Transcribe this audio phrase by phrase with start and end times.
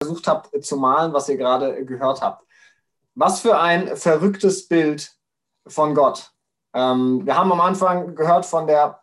[0.00, 2.46] versucht habt zu malen, was ihr gerade gehört habt.
[3.14, 5.12] Was für ein verrücktes Bild
[5.66, 6.32] von Gott.
[6.74, 9.00] Ähm, wir haben am Anfang gehört von der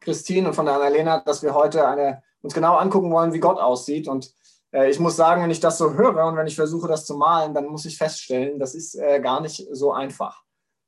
[0.00, 3.58] Christine und von der Annalena, dass wir heute eine, uns genau angucken wollen, wie Gott
[3.58, 4.08] aussieht.
[4.08, 4.34] Und
[4.72, 7.16] äh, ich muss sagen, wenn ich das so höre und wenn ich versuche, das zu
[7.16, 10.42] malen, dann muss ich feststellen, das ist äh, gar nicht so einfach.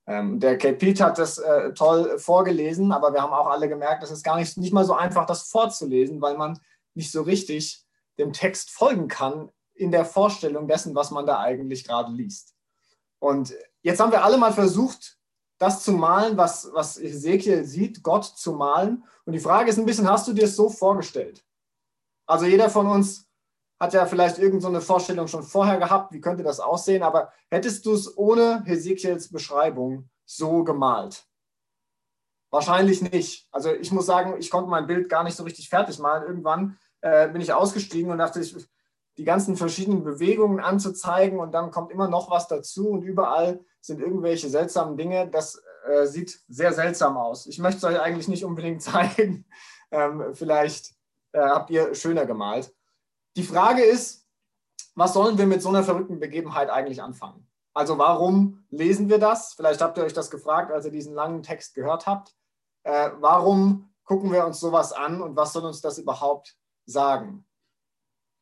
[0.06, 4.10] Ähm, der Pete hat das äh, toll vorgelesen, aber wir haben auch alle gemerkt, es
[4.10, 6.60] ist gar nicht, nicht mal so einfach, das vorzulesen, weil man
[6.94, 7.83] nicht so richtig
[8.18, 12.54] dem Text folgen kann in der Vorstellung dessen, was man da eigentlich gerade liest.
[13.18, 15.18] Und jetzt haben wir alle mal versucht,
[15.58, 19.04] das zu malen, was, was Ezekiel sieht, Gott zu malen.
[19.24, 21.44] Und die Frage ist ein bisschen, hast du dir es so vorgestellt?
[22.26, 23.28] Also jeder von uns
[23.80, 27.84] hat ja vielleicht irgendeine so Vorstellung schon vorher gehabt, wie könnte das aussehen, aber hättest
[27.86, 31.26] du es ohne Hesekiels Beschreibung so gemalt?
[32.50, 33.48] Wahrscheinlich nicht.
[33.50, 36.22] Also ich muss sagen, ich konnte mein Bild gar nicht so richtig fertig malen.
[36.22, 38.56] Irgendwann äh, bin ich ausgestiegen und dachte, ich,
[39.18, 44.00] die ganzen verschiedenen Bewegungen anzuzeigen und dann kommt immer noch was dazu und überall sind
[44.00, 45.28] irgendwelche seltsamen Dinge.
[45.28, 47.46] Das äh, sieht sehr seltsam aus.
[47.46, 49.44] Ich möchte es euch eigentlich nicht unbedingt zeigen.
[49.90, 50.94] Ähm, vielleicht
[51.32, 52.74] äh, habt ihr schöner gemalt.
[53.36, 54.26] Die Frage ist,
[54.94, 57.46] was sollen wir mit so einer verrückten Begebenheit eigentlich anfangen?
[57.74, 59.52] Also warum lesen wir das?
[59.52, 62.34] Vielleicht habt ihr euch das gefragt, als ihr diesen langen Text gehört habt.
[62.84, 67.46] Äh, warum gucken wir uns sowas an und was soll uns das überhaupt sagen.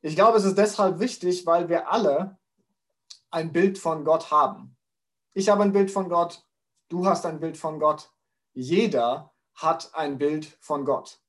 [0.01, 2.39] Ich glaube, es ist deshalb wichtig, weil wir alle
[3.31, 4.77] ein Bild von Gott haben.
[5.35, 6.45] Ich habe ein Bild von Gott,
[6.89, 8.13] du hast ein Bild von Gott,
[8.53, 11.21] jeder hat ein Bild von Gott.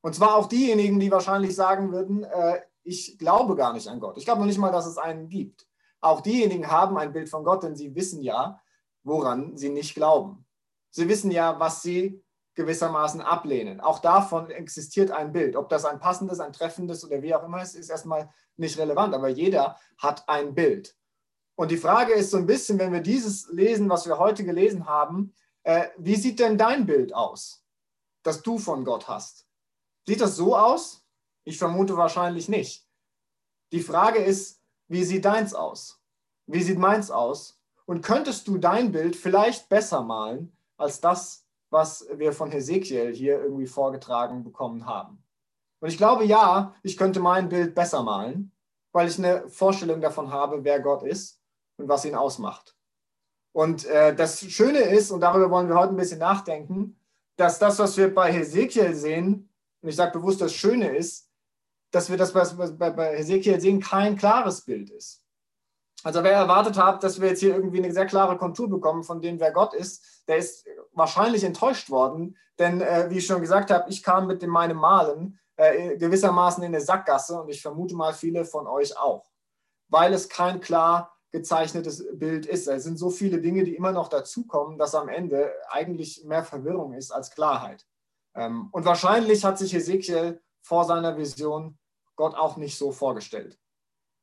[0.00, 4.16] Und zwar auch diejenigen, die wahrscheinlich sagen würden, äh, ich glaube gar nicht an Gott.
[4.16, 5.66] Ich glaube noch nicht mal, dass es einen gibt.
[6.00, 8.60] Auch diejenigen haben ein Bild von Gott, denn sie wissen ja,
[9.02, 10.46] woran sie nicht glauben.
[10.90, 12.22] Sie wissen ja, was sie
[12.56, 13.80] gewissermaßen ablehnen.
[13.80, 15.56] Auch davon existiert ein Bild.
[15.56, 19.14] Ob das ein passendes, ein treffendes oder wie auch immer ist, ist erstmal nicht relevant,
[19.14, 20.96] aber jeder hat ein Bild.
[21.54, 24.86] Und die Frage ist so ein bisschen, wenn wir dieses lesen, was wir heute gelesen
[24.86, 27.64] haben, äh, wie sieht denn dein Bild aus,
[28.22, 29.46] das du von Gott hast?
[30.06, 31.04] Sieht das so aus?
[31.44, 32.86] Ich vermute wahrscheinlich nicht.
[33.72, 36.00] Die Frage ist, wie sieht deins aus?
[36.46, 37.60] Wie sieht meins aus?
[37.86, 43.42] Und könntest du dein Bild vielleicht besser malen als das, was wir von Hesekiel hier
[43.42, 45.22] irgendwie vorgetragen bekommen haben.
[45.80, 48.52] Und ich glaube, ja, ich könnte mein Bild besser malen,
[48.92, 51.40] weil ich eine Vorstellung davon habe, wer Gott ist
[51.76, 52.76] und was ihn ausmacht.
[53.52, 56.98] Und äh, das Schöne ist, und darüber wollen wir heute ein bisschen nachdenken,
[57.36, 59.50] dass das, was wir bei Hesekiel sehen,
[59.82, 61.30] und ich sage bewusst, das Schöne ist,
[61.90, 65.22] dass wir das bei, bei Hesekiel sehen, kein klares Bild ist.
[66.02, 69.20] Also wer erwartet hat, dass wir jetzt hier irgendwie eine sehr klare Kontur bekommen, von
[69.20, 72.36] dem wer Gott ist, der ist wahrscheinlich enttäuscht worden.
[72.58, 76.62] Denn äh, wie ich schon gesagt habe, ich kam mit dem meinem Malen äh, gewissermaßen
[76.64, 79.30] in eine Sackgasse und ich vermute mal viele von euch auch,
[79.88, 82.66] weil es kein klar gezeichnetes Bild ist.
[82.66, 86.94] Es sind so viele Dinge, die immer noch dazukommen, dass am Ende eigentlich mehr Verwirrung
[86.94, 87.86] ist als Klarheit.
[88.34, 91.78] Ähm, und wahrscheinlich hat sich Ezekiel vor seiner Vision
[92.16, 93.58] Gott auch nicht so vorgestellt.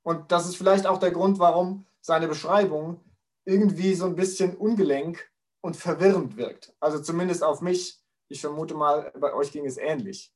[0.04, 3.00] Und das ist vielleicht auch der Grund, warum seine Beschreibung
[3.46, 5.32] irgendwie so ein bisschen ungelenk
[5.64, 6.76] und verwirrend wirkt.
[6.80, 8.00] Also zumindest auf mich.
[8.28, 10.34] Ich vermute mal, bei euch ging es ähnlich.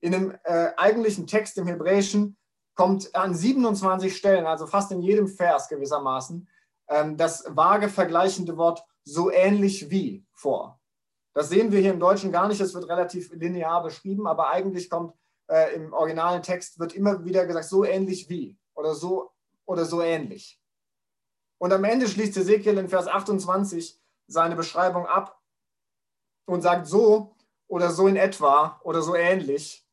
[0.00, 2.36] In dem äh, eigentlichen Text im Hebräischen
[2.74, 6.48] kommt an 27 Stellen, also fast in jedem Vers gewissermaßen,
[6.88, 10.78] ähm, das vage vergleichende Wort so ähnlich wie vor.
[11.32, 14.90] Das sehen wir hier im Deutschen gar nicht, es wird relativ linear beschrieben, aber eigentlich
[14.90, 15.14] kommt
[15.48, 19.30] äh, im originalen Text wird immer wieder gesagt, so ähnlich wie oder so
[19.64, 20.60] oder so ähnlich.
[21.58, 23.99] Und am Ende schließt Ezekiel in Vers 28
[24.30, 25.40] seine Beschreibung ab
[26.46, 27.34] und sagt, so
[27.66, 29.86] oder so in etwa oder so ähnlich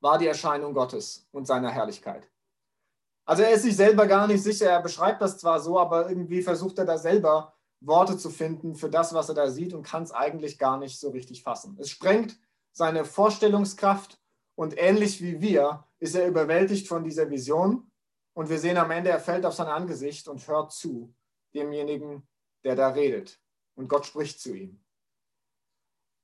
[0.00, 2.30] war die Erscheinung Gottes und seiner Herrlichkeit.
[3.26, 6.42] Also er ist sich selber gar nicht sicher, er beschreibt das zwar so, aber irgendwie
[6.42, 10.02] versucht er da selber Worte zu finden für das, was er da sieht und kann
[10.02, 11.76] es eigentlich gar nicht so richtig fassen.
[11.78, 12.38] Es sprengt
[12.72, 14.18] seine Vorstellungskraft
[14.56, 17.90] und ähnlich wie wir ist er überwältigt von dieser Vision
[18.34, 21.14] und wir sehen am Ende, er fällt auf sein Angesicht und hört zu
[21.54, 22.26] demjenigen,
[22.64, 23.38] der da redet.
[23.74, 24.80] Und Gott spricht zu ihm.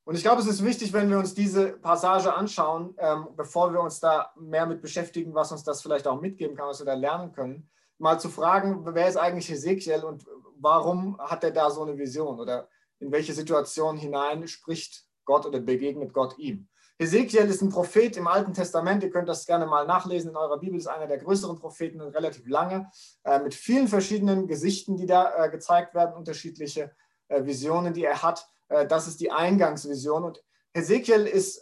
[0.04, 3.80] Und ich glaube, es ist wichtig, wenn wir uns diese Passage anschauen, ähm, bevor wir
[3.80, 6.94] uns da mehr mit beschäftigen, was uns das vielleicht auch mitgeben kann, was wir da
[6.94, 10.26] lernen können, mal zu fragen, wer ist eigentlich Ezekiel und
[10.56, 15.60] warum hat er da so eine Vision oder in welche Situation hinein spricht Gott oder
[15.60, 16.68] begegnet Gott ihm.
[17.00, 19.02] Ezekiel ist ein Prophet im Alten Testament.
[19.02, 20.78] Ihr könnt das gerne mal nachlesen in eurer Bibel.
[20.78, 22.90] Ist einer der größeren Propheten und relativ lange,
[23.24, 26.94] äh, mit vielen verschiedenen Gesichten, die da äh, gezeigt werden, unterschiedliche
[27.28, 28.46] äh, Visionen, die er hat.
[28.88, 30.22] Das ist die Eingangsvision.
[30.22, 30.44] Und
[30.74, 31.60] Ezekiel ist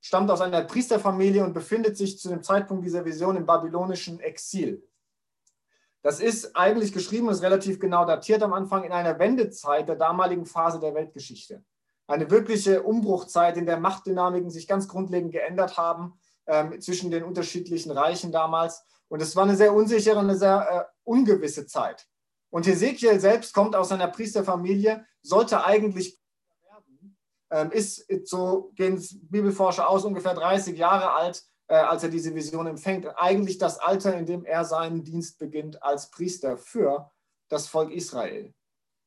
[0.00, 4.88] stammt aus einer Priesterfamilie und befindet sich zu dem Zeitpunkt dieser Vision im babylonischen Exil.
[6.00, 10.46] Das ist eigentlich geschrieben, ist relativ genau datiert am Anfang in einer Wendezeit der damaligen
[10.46, 11.62] Phase der Weltgeschichte.
[12.06, 17.90] Eine wirkliche Umbruchzeit, in der Machtdynamiken sich ganz grundlegend geändert haben ähm, zwischen den unterschiedlichen
[17.90, 18.84] Reichen damals.
[19.08, 22.06] Und es war eine sehr unsichere, eine sehr äh, ungewisse Zeit.
[22.50, 26.20] Und Hesekiel selbst kommt aus einer Priesterfamilie, sollte eigentlich
[26.70, 27.16] werden,
[27.50, 32.66] ähm, ist, so gehen Bibelforscher aus, ungefähr 30 Jahre alt, äh, als er diese Vision
[32.66, 33.06] empfängt.
[33.16, 37.10] Eigentlich das Alter, in dem er seinen Dienst beginnt als Priester für
[37.48, 38.54] das Volk Israel.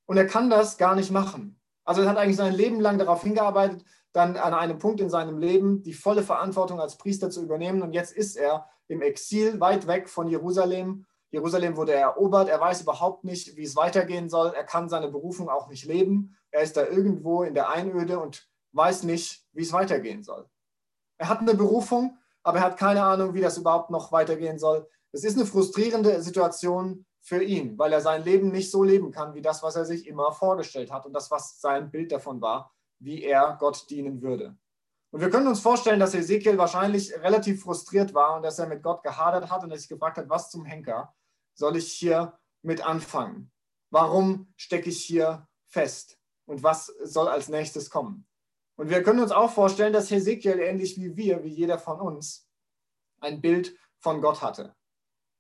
[0.07, 1.56] Und er kann das gar nicht machen.
[1.87, 5.37] Also er hat eigentlich sein Leben lang darauf hingearbeitet, dann an einem Punkt in seinem
[5.37, 7.81] Leben die volle Verantwortung als Priester zu übernehmen.
[7.81, 11.05] Und jetzt ist er im Exil, weit weg von Jerusalem.
[11.31, 12.49] Jerusalem wurde erobert.
[12.49, 14.51] Er weiß überhaupt nicht, wie es weitergehen soll.
[14.53, 16.35] Er kann seine Berufung auch nicht leben.
[16.51, 20.45] Er ist da irgendwo in der Einöde und weiß nicht, wie es weitergehen soll.
[21.17, 24.89] Er hat eine Berufung, aber er hat keine Ahnung, wie das überhaupt noch weitergehen soll.
[25.13, 29.33] Es ist eine frustrierende Situation für ihn, weil er sein Leben nicht so leben kann,
[29.33, 32.73] wie das, was er sich immer vorgestellt hat und das, was sein Bild davon war,
[32.99, 34.57] wie er Gott dienen würde.
[35.11, 38.81] Und wir können uns vorstellen, dass Ezekiel wahrscheinlich relativ frustriert war und dass er mit
[38.81, 41.13] Gott gehadert hat und sich gefragt hat, was zum Henker
[41.53, 43.51] soll ich hier mit anfangen?
[43.89, 46.17] Warum stecke ich hier fest?
[46.45, 48.25] Und was soll als nächstes kommen?
[48.77, 52.47] Und wir können uns auch vorstellen, dass Hesekiel ähnlich wie wir, wie jeder von uns,
[53.19, 54.76] ein Bild von Gott hatte.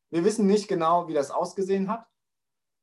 [0.09, 2.07] Wir wissen nicht genau, wie das ausgesehen hat,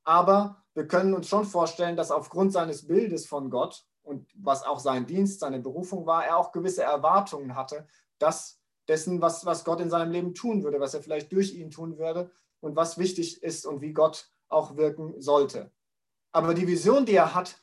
[0.04, 4.78] aber wir können uns schon vorstellen, dass aufgrund seines Bildes von Gott und was auch
[4.78, 7.86] sein Dienst, seine Berufung war, er auch gewisse Erwartungen hatte,
[8.18, 11.70] dass dessen, was, was Gott in seinem Leben tun würde, was er vielleicht durch ihn
[11.70, 12.30] tun würde
[12.60, 15.70] und was wichtig ist und wie Gott auch wirken sollte.
[16.32, 17.62] Aber die Vision, die er hat,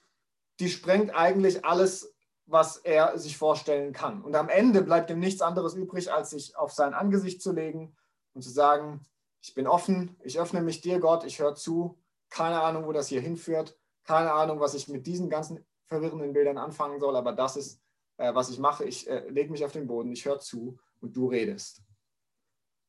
[0.59, 2.13] die sprengt eigentlich alles,
[2.45, 4.21] was er sich vorstellen kann.
[4.23, 7.95] Und am Ende bleibt ihm nichts anderes übrig, als sich auf sein Angesicht zu legen
[8.33, 9.05] und zu sagen,
[9.41, 11.99] ich bin offen, ich öffne mich dir, Gott, ich höre zu,
[12.29, 16.57] keine Ahnung, wo das hier hinführt, keine Ahnung, was ich mit diesen ganzen verwirrenden Bildern
[16.57, 17.81] anfangen soll, aber das ist,
[18.17, 18.85] äh, was ich mache.
[18.85, 21.81] Ich äh, lege mich auf den Boden, ich höre zu und du redest.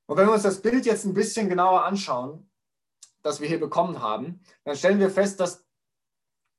[0.06, 2.50] Und wenn wir uns das Bild jetzt ein bisschen genauer anschauen,
[3.22, 5.64] das wir hier bekommen haben, dann stellen wir fest, das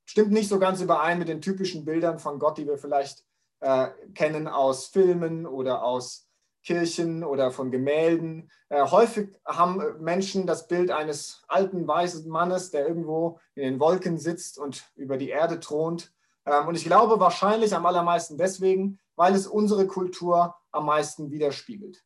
[0.04, 3.24] stimmt nicht so ganz überein mit den typischen Bildern von Gott, die wir vielleicht
[3.60, 6.28] äh, kennen aus Filmen oder aus
[6.64, 8.50] Kirchen oder von Gemälden.
[8.68, 14.18] Äh, häufig haben Menschen das Bild eines alten weißen Mannes, der irgendwo in den Wolken
[14.18, 16.12] sitzt und über die Erde thront.
[16.46, 22.02] Ähm, und ich glaube wahrscheinlich am allermeisten deswegen, weil es unsere Kultur am meisten widerspiegelt.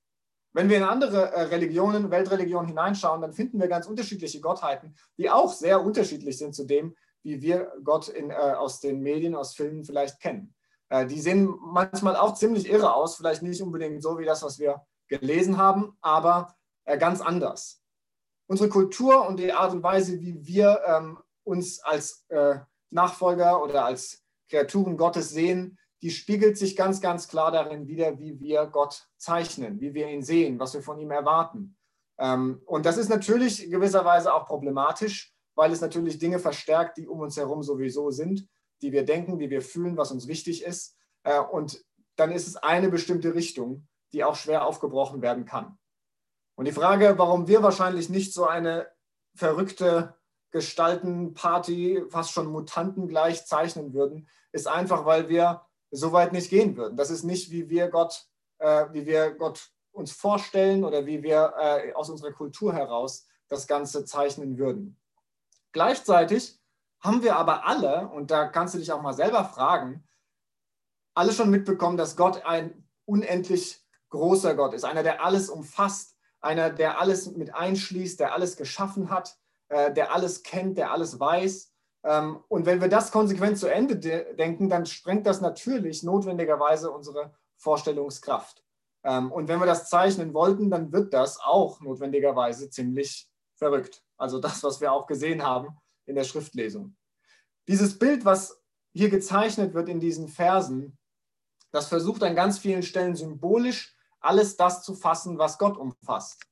[0.53, 5.31] Wenn wir in andere äh, Religionen, Weltreligionen hineinschauen, dann finden wir ganz unterschiedliche Gottheiten, die
[5.31, 9.55] auch sehr unterschiedlich sind zu dem, wie wir Gott in, äh, aus den Medien, aus
[9.55, 10.55] Filmen vielleicht kennen.
[10.90, 14.58] Äh, die sehen manchmal auch ziemlich irre aus, vielleicht nicht unbedingt so wie das, was
[14.58, 16.55] wir gelesen haben, aber
[16.85, 17.82] äh, ganz anders.
[18.46, 22.58] Unsere Kultur und die Art und Weise, wie wir ähm, uns als äh,
[22.90, 28.38] Nachfolger oder als Kreaturen Gottes sehen, die spiegelt sich ganz, ganz klar darin wider, wie
[28.40, 31.76] wir Gott zeichnen, wie wir ihn sehen, was wir von ihm erwarten.
[32.19, 37.20] Ähm, und das ist natürlich gewisserweise auch problematisch, weil es natürlich Dinge verstärkt, die um
[37.20, 38.49] uns herum sowieso sind,
[38.83, 40.97] die wir denken, die wir fühlen, was uns wichtig ist.
[41.25, 41.85] Äh, und
[42.17, 45.79] dann ist es eine bestimmte Richtung, die auch schwer aufgebrochen werden kann.
[46.57, 48.89] Und die Frage, warum wir wahrscheinlich nicht so eine
[49.35, 50.17] verrückte
[50.50, 56.76] Gestaltenparty, fast schon Mutanten gleich zeichnen würden, ist einfach, weil wir so weit nicht gehen
[56.76, 56.97] würden.
[56.97, 58.26] Das ist nicht, wie wir Gott,
[58.59, 63.67] äh, wie wir Gott uns vorstellen oder wie wir äh, aus unserer Kultur heraus das
[63.67, 64.97] Ganze zeichnen würden.
[65.73, 66.58] Gleichzeitig
[67.00, 70.05] haben wir aber alle, und da kannst du dich auch mal selber fragen,
[71.14, 76.71] alle schon mitbekommen, dass Gott ein unendlich großer Gott ist, einer, der alles umfasst, einer,
[76.71, 79.37] der alles mit einschließt, der alles geschaffen hat,
[79.69, 81.73] äh, der alles kennt, der alles weiß.
[82.05, 86.90] Ähm, und wenn wir das konsequent zu Ende de denken, dann sprengt das natürlich notwendigerweise
[86.90, 88.64] unsere Vorstellungskraft.
[89.05, 94.05] Ähm, und wenn wir das zeichnen wollten, dann wird das auch notwendigerweise ziemlich verrückt.
[94.17, 95.76] Also das, was wir auch gesehen haben
[96.09, 96.97] in der Schriftlesung.
[97.69, 98.61] Dieses Bild, was
[98.93, 100.99] hier gezeichnet wird in diesen Versen,
[101.71, 106.43] das versucht an ganz vielen Stellen symbolisch alles das zu fassen, was Gott umfasst.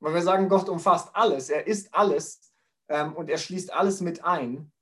[0.00, 2.52] Weil wir sagen, Gott umfasst alles, er ist alles
[2.88, 4.72] ähm, und er schließt alles mit ein,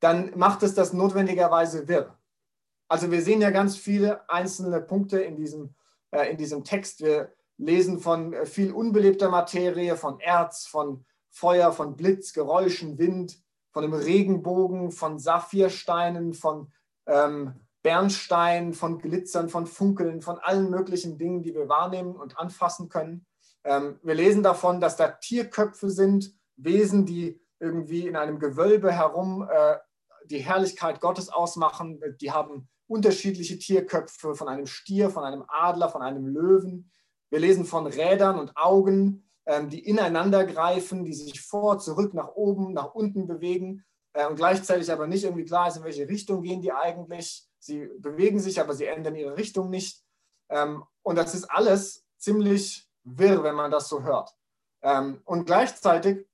[0.00, 2.18] dann macht es das notwendigerweise wirr.
[2.88, 5.74] Also wir sehen ja ganz viele einzelne Punkte in diesem,
[6.10, 7.00] äh, in diesem Text.
[7.00, 13.38] Wir lesen von äh, viel unbelebter Materie, von Erz, von Feuer, von Blitz, Geräuschen, Wind,
[13.72, 16.72] von einem Regenbogen, von Saphirsteinen, von
[17.06, 22.88] ähm, Bernstein, von Glitzern, von Funkeln, von allen möglichen Dingen, die wir wahrnehmen und anfassen
[22.88, 23.26] können.
[23.64, 29.48] Ähm, wir lesen davon, dass da Tierköpfe sind, Wesen, die irgendwie in einem Gewölbe herum
[29.50, 29.76] äh,
[30.26, 32.00] die Herrlichkeit Gottes ausmachen.
[32.20, 36.90] Die haben unterschiedliche Tierköpfe von einem Stier, von einem Adler, von einem Löwen.
[37.30, 39.27] Wir lesen von Rädern und Augen,
[39.68, 44.90] die ineinander greifen, die sich vor, zurück, nach oben, nach unten bewegen äh, und gleichzeitig
[44.90, 47.46] aber nicht irgendwie klar ist, in welche Richtung gehen die eigentlich.
[47.58, 50.04] Sie bewegen sich, aber sie ändern ihre Richtung nicht.
[50.50, 54.36] Ähm, und das ist alles ziemlich wirr, wenn man das so hört.
[54.82, 56.26] Ähm, und gleichzeitig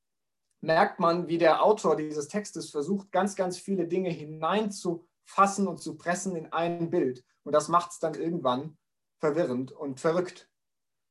[0.61, 5.97] merkt man, wie der Autor dieses Textes versucht, ganz, ganz viele Dinge hineinzufassen und zu
[5.97, 7.25] pressen in ein Bild.
[7.45, 8.79] Und das macht es dann irgendwann
[9.19, 10.51] verwirrend und verrückt.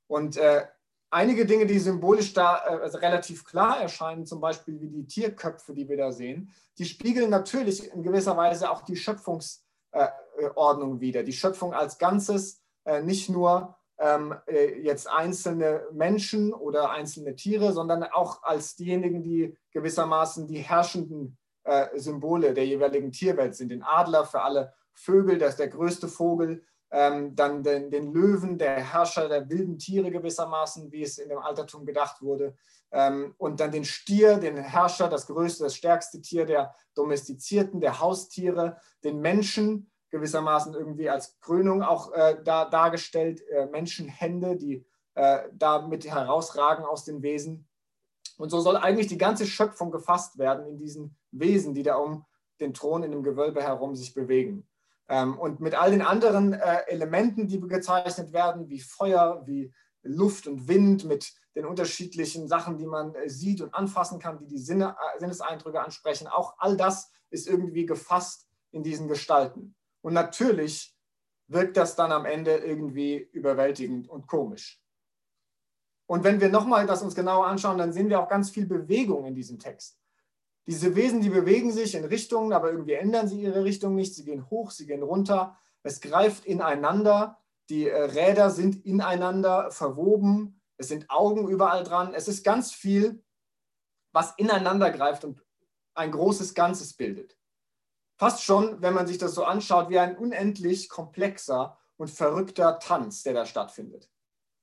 [0.07, 0.67] Und äh,
[1.13, 5.73] einige Dinge, die symbolisch da äh, also relativ klar erscheinen, zum Beispiel wie die Tierköpfe,
[5.73, 11.23] die wir da sehen, die spiegeln natürlich in gewisser Weise auch die Schöpfungsordnung äh, wider.
[11.23, 17.71] Die Schöpfung als Ganzes, äh, nicht nur ähm, äh, jetzt einzelne Menschen oder einzelne Tiere,
[17.71, 23.69] sondern auch als diejenigen, die gewissermaßen die herrschenden äh, Symbole der jeweiligen Tierwelt sind.
[23.69, 26.63] Den Adler für alle Vögel, das ist der größte Vogel,
[26.93, 31.39] ähm, dann den, den, Löwen, der Herrscher der wilden Tiere gewissermaßen, wie es in dem
[31.39, 32.55] Altertum gedacht wurde,
[32.91, 37.99] ähm, und dann den Stier, den Herrscher, das größte, das stärkste Tier der Domestizierten, der
[37.99, 44.85] Haustiere, den Menschen, gewissermaßen irgendwie als Krönung auch äh, da, dargestellt, äh, Menschenhände, die
[45.15, 47.67] äh, damit herausragen aus den Wesen.
[48.37, 52.25] Und so soll eigentlich die ganze Schöpfung gefasst werden in diesen Wesen, die da um
[52.59, 54.67] den Thron in dem Gewölbe herum sich bewegen.
[55.09, 60.47] Ähm, und mit all den anderen äh, Elementen, die gezeichnet werden, wie Feuer, wie Luft
[60.47, 64.57] und Wind, mit den unterschiedlichen Sachen, die man äh, sieht und anfassen kann, die die
[64.57, 69.75] Sinne, äh, Sinneseindrücke ansprechen, auch all das ist irgendwie gefasst in diesen Gestalten.
[70.01, 70.95] Und natürlich
[71.47, 74.81] wirkt das dann am Ende irgendwie überwältigend und komisch.
[76.05, 79.25] Und wenn wir nochmal das uns genauer anschauen, dann sehen wir auch ganz viel Bewegung
[79.25, 79.97] in diesem Text.
[80.65, 84.15] Diese Wesen, die bewegen sich in Richtungen, aber irgendwie ändern sie ihre Richtung nicht.
[84.15, 85.57] Sie gehen hoch, sie gehen runter.
[85.83, 87.37] Es greift ineinander.
[87.69, 90.61] Die äh, Räder sind ineinander verwoben.
[90.77, 92.13] Es sind Augen überall dran.
[92.13, 93.23] Es ist ganz viel,
[94.13, 95.43] was ineinander greift und
[95.95, 97.37] ein großes Ganzes bildet
[98.23, 103.23] fast schon, wenn man sich das so anschaut, wie ein unendlich komplexer und verrückter Tanz,
[103.23, 104.09] der da stattfindet.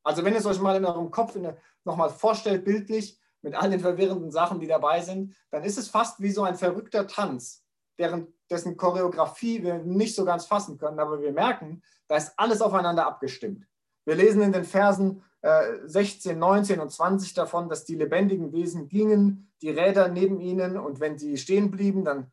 [0.02, 1.36] Also wenn ihr es euch mal in eurem Kopf
[1.84, 6.20] nochmal vorstellt, bildlich, mit all den verwirrenden Sachen, die dabei sind, dann ist es fast
[6.20, 7.64] wie so ein verrückter Tanz,
[7.98, 12.60] deren, dessen Choreografie wir nicht so ganz fassen können, aber wir merken, da ist alles
[12.60, 13.66] aufeinander abgestimmt.
[14.04, 18.88] Wir lesen in den Versen äh, 16, 19 und 20 davon, dass die lebendigen Wesen
[18.88, 22.32] gingen, die Räder neben ihnen und wenn sie stehen blieben, dann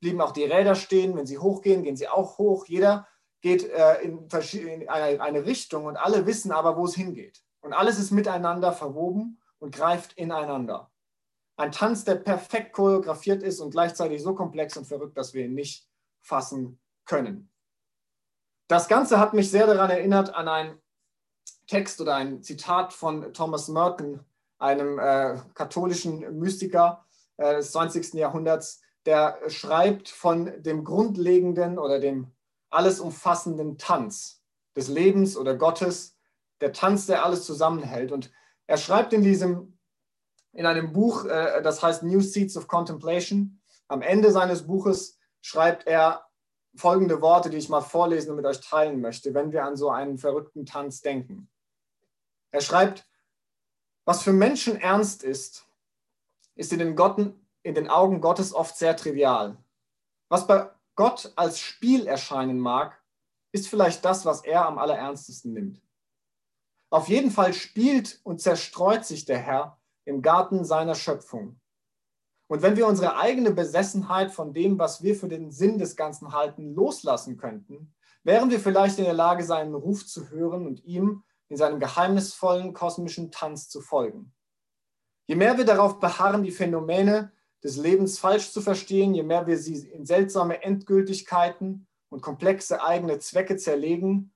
[0.00, 1.16] blieben auch die Räder stehen.
[1.16, 2.66] Wenn sie hochgehen, gehen sie auch hoch.
[2.66, 3.06] Jeder
[3.40, 7.42] geht äh, in, in eine, eine Richtung und alle wissen aber, wo es hingeht.
[7.60, 10.90] Und alles ist miteinander verwoben und greift ineinander.
[11.56, 15.54] Ein Tanz, der perfekt choreografiert ist und gleichzeitig so komplex und verrückt, dass wir ihn
[15.54, 15.88] nicht
[16.20, 17.50] fassen können.
[18.68, 20.82] Das Ganze hat mich sehr daran erinnert an einen
[21.66, 24.20] Text oder ein Zitat von Thomas Merton,
[24.58, 27.04] einem äh, katholischen Mystiker
[27.36, 28.14] äh, des 20.
[28.14, 32.32] Jahrhunderts, der schreibt von dem grundlegenden oder dem
[32.70, 34.42] alles umfassenden Tanz
[34.76, 36.16] des Lebens oder Gottes,
[36.60, 38.12] der Tanz, der alles zusammenhält.
[38.12, 38.30] Und
[38.66, 39.78] er schreibt in diesem,
[40.52, 43.60] in einem Buch, äh, das heißt New Seeds of Contemplation.
[43.88, 46.26] Am Ende seines Buches schreibt er
[46.74, 49.90] folgende Worte, die ich mal vorlesen und mit euch teilen möchte, wenn wir an so
[49.90, 51.48] einen verrückten Tanz denken.
[52.50, 53.06] Er schreibt,
[54.04, 55.66] was für Menschen ernst ist,
[56.54, 59.56] ist in den, Gotten, in den Augen Gottes oft sehr trivial.
[60.28, 63.00] Was bei Gott als Spiel erscheinen mag,
[63.52, 65.82] ist vielleicht das, was er am allerernstesten nimmt.
[66.90, 71.60] Auf jeden Fall spielt und zerstreut sich der Herr im Garten seiner Schöpfung.
[72.48, 76.32] Und wenn wir unsere eigene Besessenheit von dem, was wir für den Sinn des Ganzen
[76.32, 81.24] halten, loslassen könnten, wären wir vielleicht in der Lage, seinen Ruf zu hören und ihm
[81.48, 84.32] in seinem geheimnisvollen kosmischen Tanz zu folgen.
[85.26, 87.32] Je mehr wir darauf beharren, die Phänomene
[87.64, 93.18] des Lebens falsch zu verstehen, je mehr wir sie in seltsame Endgültigkeiten und komplexe eigene
[93.18, 94.32] Zwecke zerlegen,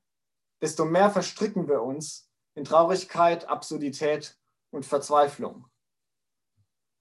[0.60, 2.29] desto mehr verstricken wir uns
[2.60, 4.36] in Traurigkeit, Absurdität
[4.70, 5.64] und Verzweiflung.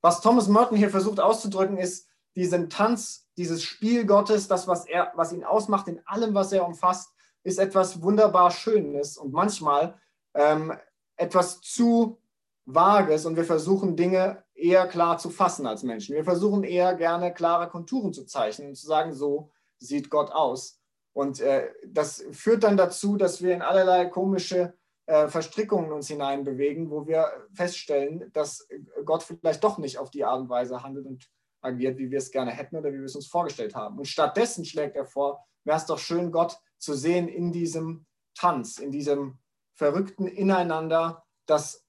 [0.02, 5.12] Was Thomas Merton hier versucht auszudrücken, ist diesen Tanz, dieses Spiel Gottes, das, was, er,
[5.16, 7.12] was ihn ausmacht in allem, was er umfasst,
[7.44, 10.00] ist etwas wunderbar Schönes und manchmal
[10.34, 10.78] ähm,
[11.18, 12.22] etwas zu
[12.66, 16.16] Vages und wir versuchen Dinge eher klar zu fassen als Menschen.
[16.16, 20.80] Wir versuchen eher gerne klare Konturen zu zeichnen und zu sagen, so sieht Gott aus.
[21.12, 24.79] Und äh, das führt dann dazu, dass wir in allerlei komische
[25.28, 28.68] Verstrickungen uns hineinbewegen, wo wir feststellen, dass
[29.06, 31.28] Gott vielleicht doch nicht auf die Art und Weise handelt und
[31.62, 33.98] agiert, wie wir es gerne hätten oder wie wir es uns vorgestellt haben.
[33.98, 38.78] Und stattdessen schlägt er vor, wäre es doch schön, Gott zu sehen in diesem Tanz,
[38.78, 39.40] in diesem
[39.74, 41.86] verrückten Ineinander, das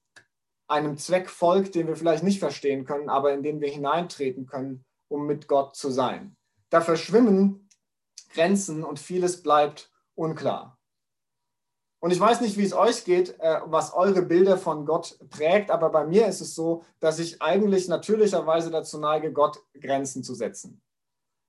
[0.67, 4.83] einem Zweck folgt, den wir vielleicht nicht verstehen können, aber in den wir hineintreten können,
[5.09, 6.35] um mit Gott zu sein.
[6.69, 7.69] Da verschwimmen
[8.33, 10.80] Grenzen und vieles bleibt unklar.
[12.01, 15.69] Und ich weiß nicht, wie es euch geht, äh, was eure Bilder von Gott prägt,
[15.69, 20.33] aber bei mir ist es so, dass ich eigentlich natürlicherweise dazu neige, Gott Grenzen zu
[20.33, 20.81] setzen.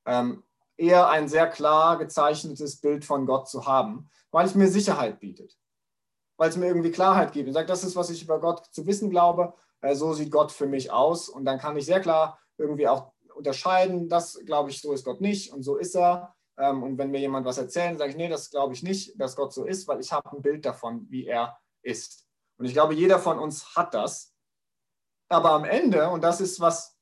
[0.05, 0.43] Ähm,
[0.77, 5.59] eher ein sehr klar gezeichnetes Bild von Gott zu haben, weil es mir Sicherheit bietet,
[6.37, 7.49] weil es mir irgendwie Klarheit gibt.
[7.49, 10.53] Ich sage, das ist, was ich über Gott zu wissen glaube, äh, so sieht Gott
[10.53, 14.83] für mich aus und dann kann ich sehr klar irgendwie auch unterscheiden, das glaube ich,
[14.83, 16.35] so ist Gott nicht und so ist er.
[16.59, 19.37] Ähm, und wenn mir jemand was erzählt, sage ich, nee, das glaube ich nicht, dass
[19.37, 22.27] Gott so ist, weil ich habe ein Bild davon, wie er ist.
[22.59, 24.35] Und ich glaube, jeder von uns hat das.
[25.29, 26.99] Aber am Ende, und das ist, was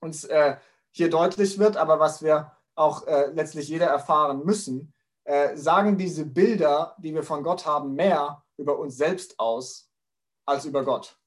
[0.00, 0.56] uns äh,
[0.92, 6.24] hier deutlich wird, aber was wir auch äh, letztlich jeder erfahren müssen, äh, sagen diese
[6.24, 9.90] Bilder, die wir von Gott haben, mehr über uns selbst aus
[10.46, 11.18] als über Gott.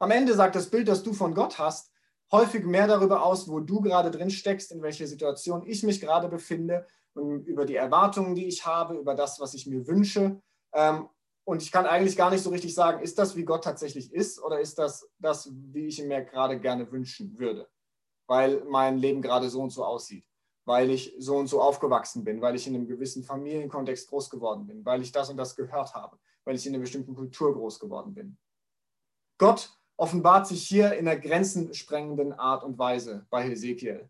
[0.00, 1.93] Am Ende sagt das Bild, das du von Gott hast,
[2.32, 6.28] häufig mehr darüber aus, wo du gerade drin steckst, in welcher Situation ich mich gerade
[6.28, 10.40] befinde und über die Erwartungen, die ich habe, über das, was ich mir wünsche.
[10.72, 11.08] Ähm,
[11.44, 14.42] und ich kann eigentlich gar nicht so richtig sagen, ist das, wie Gott tatsächlich ist
[14.42, 17.68] oder ist das das, wie ich ihn mir gerade gerne wünschen würde,
[18.26, 20.26] weil mein Leben gerade so und so aussieht,
[20.64, 24.66] weil ich so und so aufgewachsen bin, weil ich in einem gewissen Familienkontext groß geworden
[24.66, 27.78] bin, weil ich das und das gehört habe, weil ich in einer bestimmten Kultur groß
[27.78, 28.38] geworden bin.
[29.36, 34.08] Gott offenbart sich hier in einer grenzensprengenden Art und Weise bei Hesekiel.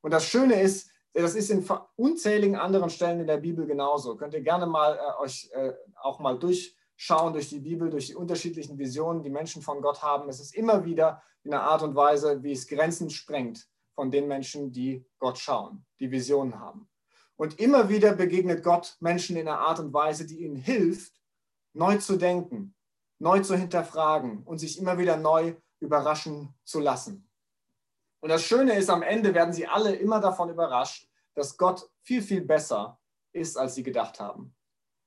[0.00, 1.66] Und das Schöne ist, das ist in
[1.96, 4.16] unzähligen anderen Stellen in der Bibel genauso.
[4.16, 8.14] Könnt ihr gerne mal äh, euch äh, auch mal durchschauen durch die Bibel, durch die
[8.14, 10.28] unterschiedlichen Visionen, die Menschen von Gott haben.
[10.28, 14.28] Es ist immer wieder in einer Art und Weise, wie es Grenzen sprengt von den
[14.28, 16.88] Menschen, die Gott schauen, die Visionen haben.
[17.36, 21.12] Und immer wieder begegnet Gott Menschen in einer Art und Weise, die ihnen hilft,
[21.72, 22.75] neu zu denken,
[23.18, 27.28] neu zu hinterfragen und sich immer wieder neu überraschen zu lassen.
[28.20, 32.22] Und das Schöne ist, am Ende werden sie alle immer davon überrascht, dass Gott viel,
[32.22, 32.98] viel besser
[33.32, 34.54] ist, als sie gedacht haben.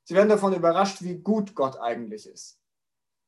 [0.04, 2.60] Sie werden davon überrascht, wie gut Gott eigentlich ist.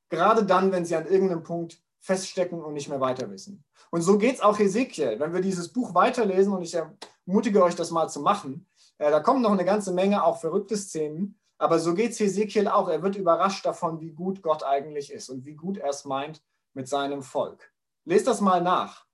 [0.10, 3.64] Gerade dann, wenn sie an irgendeinem Punkt feststecken und nicht mehr weiter wissen.
[3.92, 5.20] Und so geht es auch Hesekiel.
[5.20, 8.68] Wenn wir dieses Buch weiterlesen, und ich ermutige euch, das mal zu machen,
[8.98, 12.68] äh, da kommen noch eine ganze Menge auch verrückte Szenen, aber so geht es Hesekiel
[12.68, 12.90] auch.
[12.90, 16.42] Er wird überrascht davon, wie gut Gott eigentlich ist und wie gut er es meint
[16.74, 17.72] mit seinem Volk.
[18.04, 19.06] Lest das mal nach.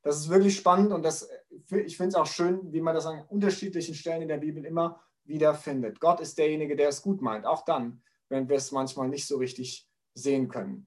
[0.00, 3.24] Das ist wirklich spannend und das, ich finde es auch schön, wie man das an
[3.28, 6.00] unterschiedlichen Stellen in der Bibel immer wieder findet.
[6.00, 9.36] Gott ist derjenige, der es gut meint, auch dann, wenn wir es manchmal nicht so
[9.36, 10.86] richtig sehen können.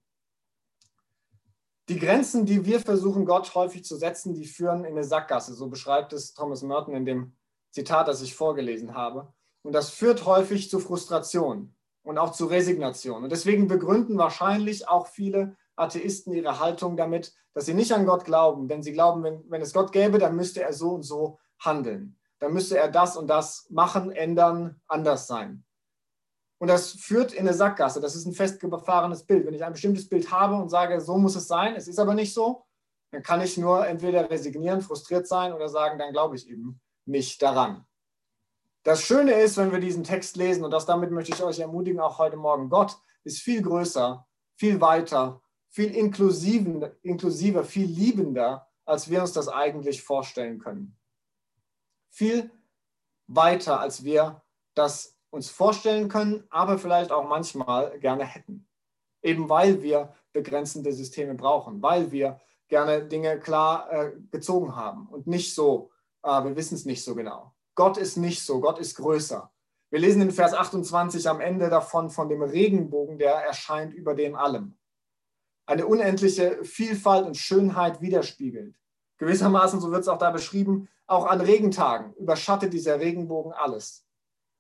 [1.88, 5.54] Die Grenzen, die wir versuchen, Gott häufig zu setzen, die führen in eine Sackgasse.
[5.54, 7.38] So beschreibt es Thomas Merton in dem
[7.70, 9.35] Zitat, das ich vorgelesen habe.
[9.66, 11.74] Und das führt häufig zu Frustration
[12.04, 13.24] und auch zu Resignation.
[13.24, 18.26] Und deswegen begründen wahrscheinlich auch viele Atheisten ihre Haltung damit, dass sie nicht an Gott
[18.26, 18.68] glauben.
[18.68, 22.16] Denn sie glauben, wenn, wenn es Gott gäbe, dann müsste er so und so handeln.
[22.38, 25.66] Dann müsste er das und das machen, ändern, anders sein.
[26.60, 28.00] Und das führt in eine Sackgasse.
[28.00, 29.48] Das ist ein festgefahrenes Bild.
[29.48, 32.14] Wenn ich ein bestimmtes Bild habe und sage, so muss es sein, es ist aber
[32.14, 32.66] nicht so,
[33.10, 37.42] dann kann ich nur entweder resignieren, frustriert sein oder sagen, dann glaube ich eben nicht
[37.42, 37.88] daran.
[38.86, 42.00] Das Schöne ist, wenn wir diesen Text lesen, und das damit möchte ich euch ermutigen,
[42.00, 49.22] auch heute Morgen, Gott ist viel größer, viel weiter, viel inklusiver, viel liebender, als wir
[49.22, 51.00] uns das eigentlich vorstellen können.
[52.12, 52.52] Viel
[53.26, 54.44] weiter, als wir
[54.76, 58.68] das uns vorstellen können, aber vielleicht auch manchmal gerne hätten.
[59.24, 65.26] Eben weil wir begrenzende Systeme brauchen, weil wir gerne Dinge klar äh, gezogen haben und
[65.26, 65.90] nicht so,
[66.22, 67.55] äh, wir wissen es nicht so genau.
[67.76, 69.52] Gott ist nicht so, Gott ist größer.
[69.92, 74.36] Wir lesen in Vers 28 am Ende davon von dem Regenbogen, der erscheint über dem
[74.36, 74.78] allem.
[75.66, 78.76] Eine unendliche Vielfalt und Schönheit widerspiegelt.
[79.18, 84.06] Gewissermaßen, so wird es auch da beschrieben, auch an Regentagen überschattet dieser Regenbogen alles.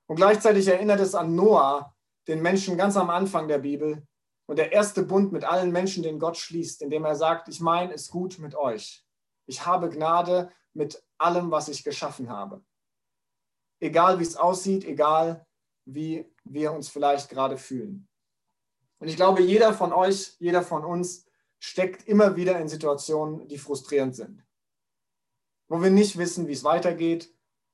[0.08, 1.95] Und gleichzeitig erinnert es an Noah,
[2.28, 4.06] den Menschen ganz am Anfang der Bibel
[4.45, 7.93] und der erste Bund mit allen Menschen, den Gott schließt, indem er sagt, ich meine
[7.93, 9.06] es gut mit euch.
[9.47, 12.62] Ich habe Gnade mit allem, was ich geschaffen habe
[13.85, 15.45] egal wie es aussieht, egal
[15.85, 18.07] wie wir uns vielleicht gerade fühlen.
[18.99, 21.25] Und ich glaube, jeder von euch, jeder von uns
[21.59, 24.43] steckt immer wieder in Situationen, die frustrierend sind.
[25.67, 27.33] Wo wir nicht wissen, wie es weitergeht,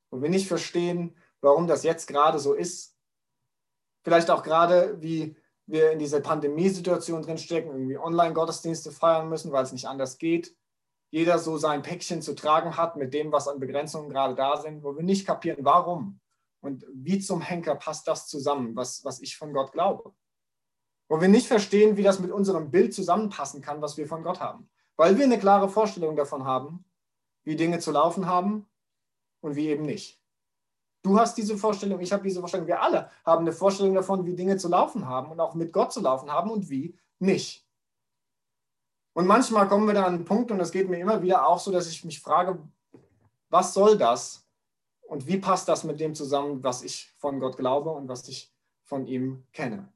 [0.09, 2.97] wo wir nicht verstehen, warum das jetzt gerade so ist.
[4.03, 5.35] Vielleicht auch gerade, wie
[5.67, 10.55] wir in dieser Pandemiesituation drinstecken, irgendwie Online-Gottesdienste feiern müssen, weil es nicht anders geht.
[11.11, 14.83] Jeder so sein Päckchen zu tragen hat mit dem, was an Begrenzungen gerade da sind,
[14.83, 16.19] wo wir nicht kapieren, warum
[16.61, 20.13] und wie zum Henker passt das zusammen, was, was ich von Gott glaube.
[21.09, 24.39] Wo wir nicht verstehen, wie das mit unserem Bild zusammenpassen kann, was wir von Gott
[24.39, 24.69] haben.
[24.95, 26.85] Weil wir eine klare Vorstellung davon haben,
[27.43, 28.69] wie Dinge zu laufen haben
[29.41, 30.21] und wie eben nicht.
[31.03, 34.35] Du hast diese Vorstellung, ich habe diese Vorstellung, wir alle haben eine Vorstellung davon, wie
[34.35, 37.67] Dinge zu laufen haben und auch mit Gott zu laufen haben und wie nicht.
[39.13, 41.59] Und manchmal kommen wir da an einen Punkt, und das geht mir immer wieder auch
[41.59, 42.59] so, dass ich mich frage,
[43.49, 44.47] was soll das
[45.01, 48.53] und wie passt das mit dem zusammen, was ich von Gott glaube und was ich
[48.83, 49.91] von ihm kenne.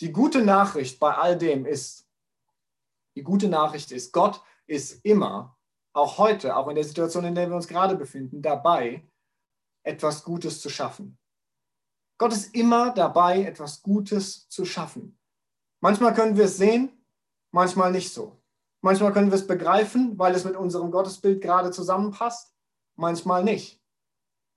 [0.00, 2.08] Die gute Nachricht bei all dem ist,
[3.14, 5.56] die gute Nachricht ist, Gott ist immer,
[5.92, 9.06] auch heute, auch in der Situation, in der wir uns gerade befinden, dabei,
[9.82, 11.18] etwas Gutes zu schaffen.
[12.18, 15.18] Gott ist immer dabei, etwas Gutes zu schaffen.
[15.80, 16.95] Manchmal können wir es sehen,
[17.56, 18.36] manchmal nicht so.
[18.82, 22.54] Manchmal können wir es begreifen, weil es mit unserem Gottesbild gerade zusammenpasst,
[22.96, 23.82] manchmal nicht.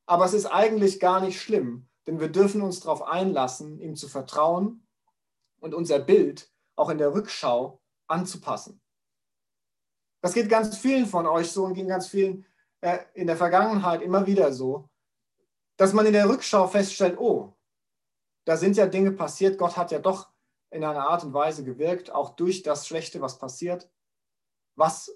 [0.05, 4.09] Aber es ist eigentlich gar nicht schlimm, denn wir dürfen uns darauf einlassen, ihm zu
[4.09, 4.85] vertrauen
[5.62, 8.81] und unser Bild auch in der Rückschau anzupassen.
[10.21, 12.45] Das geht ganz vielen von euch so und ging ganz vielen
[12.81, 14.89] äh, in der Vergangenheit immer wieder so,
[15.77, 17.53] dass man in der Rückschau feststellt, oh,
[18.45, 20.28] da sind ja Dinge passiert, Gott hat ja doch
[20.71, 23.89] in einer Art und Weise gewirkt, auch durch das Schlechte, was passiert,
[24.75, 25.12] was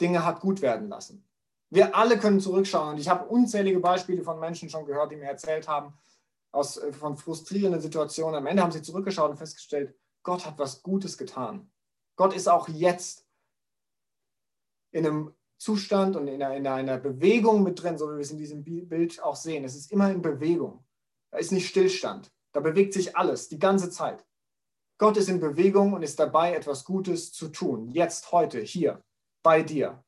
[0.00, 1.28] Dinge hat gut werden lassen.
[1.70, 5.26] Wir alle können zurückschauen und ich habe unzählige Beispiele von Menschen schon gehört, die mir
[5.26, 5.94] erzählt haben,
[6.52, 8.36] aus, äh, von frustrierenden Situationen.
[8.36, 11.70] Am Ende haben sie zurückgeschaut und festgestellt, Gott hat was Gutes getan.
[12.16, 13.26] Gott ist auch jetzt
[14.90, 18.30] in einem Zustand und in einer, in einer, Bewegung mit drin, so wie wir es
[18.30, 19.64] in diesem Bild auch sehen.
[19.64, 20.84] Es ist immer in Bewegung.
[21.30, 22.32] Da ist nicht Stillstand.
[22.52, 24.24] Da bewegt sich alles, die ganze Zeit.
[24.98, 27.90] Gott ist in Bewegung und ist dabei, etwas Gutes zu tun.
[27.90, 29.02] Jetzt, heute, hier,
[29.42, 30.02] bei dir.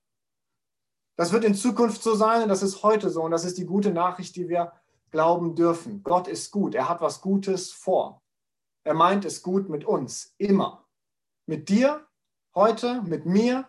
[1.16, 3.22] Das wird in Zukunft so sein und das ist heute so.
[3.22, 4.72] Und das ist die gute Nachricht, die wir
[5.10, 6.02] glauben dürfen.
[6.02, 6.74] Gott ist gut.
[6.74, 8.22] Er hat was Gutes vor.
[8.84, 10.86] Er meint es gut mit uns, immer.
[11.46, 12.06] Mit dir,
[12.54, 13.66] heute, mit mir,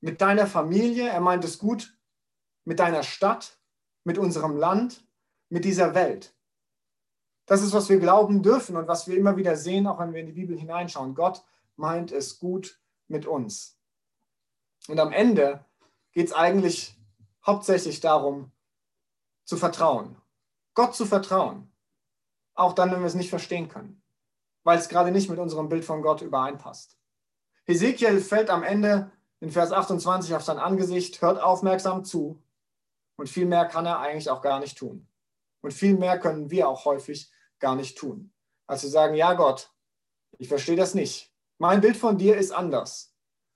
[0.00, 1.96] mit deiner Familie, er meint es gut
[2.64, 3.60] mit deiner Stadt,
[4.04, 5.06] mit unserem Land,
[5.48, 6.34] mit dieser Welt.
[7.50, 10.20] Das ist, was wir glauben dürfen und was wir immer wieder sehen, auch wenn wir
[10.20, 11.16] in die Bibel hineinschauen.
[11.16, 11.42] Gott
[11.74, 13.76] meint es gut mit uns.
[14.86, 15.64] Und am Ende
[16.12, 16.96] geht es eigentlich
[17.44, 18.52] hauptsächlich darum,
[19.42, 20.16] zu vertrauen.
[20.74, 21.72] Gott zu vertrauen.
[22.54, 24.00] Auch dann, wenn wir es nicht verstehen können.
[24.62, 26.98] Weil es gerade nicht mit unserem Bild von Gott übereinpasst.
[27.64, 29.10] Hesekiel fällt am Ende
[29.40, 32.40] in Vers 28 auf sein Angesicht, hört aufmerksam zu
[33.16, 35.08] und viel mehr kann er eigentlich auch gar nicht tun.
[35.62, 38.32] Und viel mehr können wir auch häufig gar nicht tun.
[38.66, 39.72] Als zu sagen, ja Gott,
[40.38, 41.32] ich verstehe das nicht.
[41.58, 43.14] Mein Bild von dir ist anders,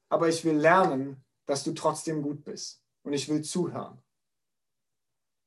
[0.08, 4.02] aber ich will lernen, dass du trotzdem gut bist und ich will zuhören.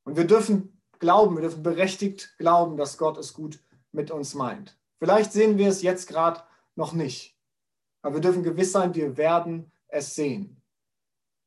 [0.04, 3.60] Und wir dürfen glauben, wir dürfen berechtigt glauben, dass Gott es gut
[3.92, 4.78] mit uns meint.
[5.00, 6.44] Vielleicht sehen wir es jetzt gerade
[6.76, 7.38] noch nicht,
[8.02, 10.62] aber wir dürfen gewiss sein, wir werden es sehen.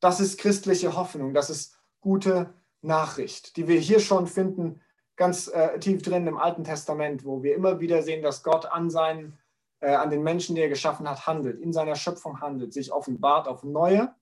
[0.01, 4.81] Das ist christliche Hoffnung, das ist gute Nachricht, die wir hier schon finden,
[5.21, 8.89] ganz äh, tief drin im Alten Testament, wo wir immer wieder sehen, dass Gott an
[8.89, 9.39] seinen,
[9.81, 13.47] äh, an den Menschen, die er geschaffen hat, handelt, in seiner Schöpfung handelt, sich offenbart
[13.47, 14.15] auf neue,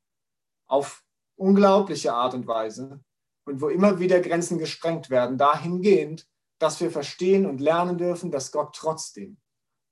[0.66, 1.04] auf
[1.36, 2.98] unglaubliche Art und Weise
[3.44, 8.50] und wo immer wieder Grenzen gesprengt werden, dahingehend, dass wir verstehen und lernen dürfen, dass
[8.50, 9.38] Gott trotzdem,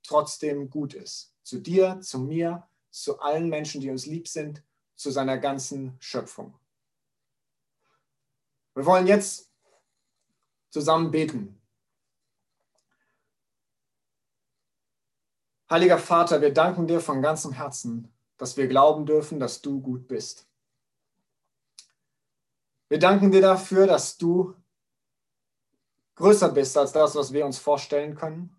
[0.05, 1.33] trotzdem gut ist.
[1.41, 4.61] Zu dir, zu mir, zu allen Menschen, die uns lieb sind,
[4.97, 6.59] zu seiner ganzen Schöpfung.
[8.75, 9.46] Wir wollen jetzt
[10.79, 11.59] zusammen beten.
[15.69, 20.07] Heiliger Vater, wir danken dir von ganzem Herzen, dass wir glauben dürfen, dass du gut
[20.07, 20.47] bist.
[22.89, 24.55] Wir danken dir dafür, dass du
[26.15, 28.57] größer bist als das, was wir uns vorstellen können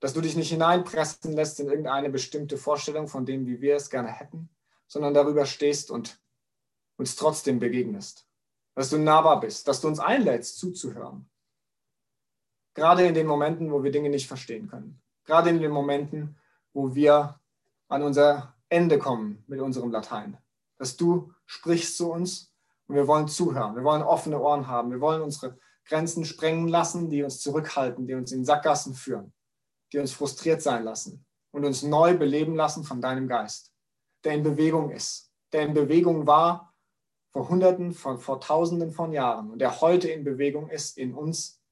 [0.00, 3.90] dass du dich nicht hineinpressen lässt in irgendeine bestimmte Vorstellung von dem, wie wir es
[3.90, 4.48] gerne hätten,
[4.86, 6.18] sondern darüber stehst und
[6.96, 8.26] uns trotzdem begegnest.
[8.80, 11.28] Dass du nahbar bist, dass du uns einlädst, zuzuhören.
[12.74, 15.02] Gerade in den Momenten, wo wir Dinge nicht verstehen können.
[15.26, 16.38] Gerade in den Momenten,
[16.72, 17.38] wo wir
[17.88, 20.38] an unser Ende kommen mit unserem Latein.
[20.78, 22.54] Dass du sprichst zu uns
[22.86, 23.76] und wir wollen zuhören.
[23.76, 24.90] Wir wollen offene Ohren haben.
[24.90, 29.34] Wir wollen unsere Grenzen sprengen lassen, die uns zurückhalten, die uns in Sackgassen führen
[29.92, 33.72] die uns frustriert sein lassen und uns neu beleben lassen von deinem Geist,
[34.24, 36.69] der in Bewegung ist, der in Bewegung war
[37.32, 41.62] vor Hunderten, von, vor Tausenden von Jahren und der heute in Bewegung ist in uns,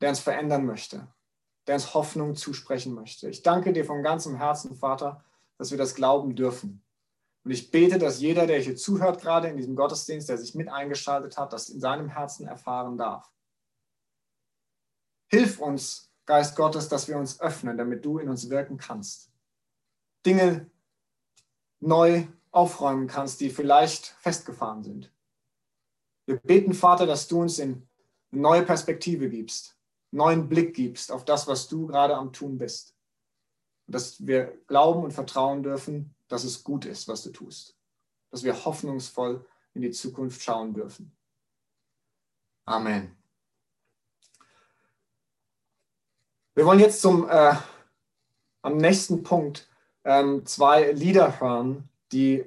[0.00, 1.08] der uns verändern möchte,
[1.66, 3.28] der uns Hoffnung zusprechen möchte.
[3.28, 5.24] Ich danke dir von ganzem Herzen, Vater,
[5.58, 6.82] dass wir das glauben dürfen.
[7.44, 10.68] Und ich bete, dass jeder, der hier zuhört, gerade in diesem Gottesdienst, der sich mit
[10.68, 13.32] eingeschaltet hat, das in seinem Herzen erfahren darf.
[15.28, 19.32] Hilf uns, Geist Gottes, dass wir uns öffnen, damit du in uns wirken kannst.
[20.24, 20.70] Dinge
[21.80, 25.12] neu aufräumen kannst, die vielleicht festgefahren sind.
[26.26, 27.88] Wir beten, Vater, dass du uns in
[28.32, 29.76] eine neue Perspektive gibst,
[30.10, 32.94] neuen Blick gibst auf das, was du gerade am Tun bist.
[33.86, 37.76] Und dass wir glauben und vertrauen dürfen, dass es gut ist, was du tust.
[38.30, 41.12] Dass wir hoffnungsvoll in die Zukunft schauen dürfen.
[42.64, 43.16] Amen.
[46.54, 47.54] Wir wollen jetzt zum äh,
[48.62, 49.68] am nächsten Punkt
[50.04, 52.44] ähm, zwei Lieder hören, die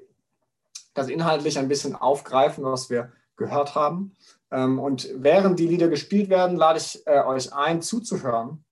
[0.93, 4.15] das inhaltlich ein bisschen aufgreifen, was wir gehört haben.
[4.52, 8.63] Ähm, und während die Lieder gespielt werden, lade ich äh, euch ein, zuzuhören,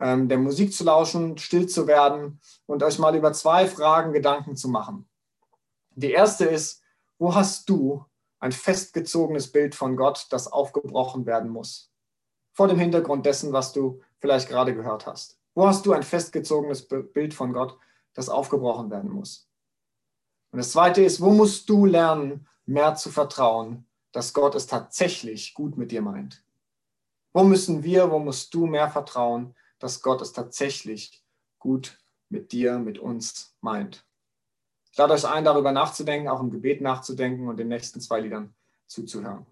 [0.00, 4.56] ähm, der Musik zu lauschen, still zu werden und euch mal über zwei Fragen Gedanken
[4.56, 5.08] zu machen.
[5.94, 6.82] Die erste ist,
[7.18, 8.04] wo hast du
[8.40, 11.92] ein festgezogenes Bild von Gott, das aufgebrochen werden muss?
[12.52, 15.38] Vor dem Hintergrund dessen, was du vielleicht gerade gehört hast.
[15.54, 17.78] Wo hast du ein festgezogenes Bild von Gott,
[18.14, 19.48] das aufgebrochen werden muss?
[20.52, 25.54] Und das Zweite ist, wo musst du lernen, mehr zu vertrauen, dass Gott es tatsächlich
[25.54, 26.44] gut mit dir meint?
[27.32, 31.24] Wo müssen wir, wo musst du mehr vertrauen, dass Gott es tatsächlich
[31.58, 34.06] gut mit dir, mit uns meint?
[34.90, 38.54] Ich lade euch ein, darüber nachzudenken, auch im Gebet nachzudenken und den nächsten zwei Liedern
[38.86, 39.46] zuzuhören.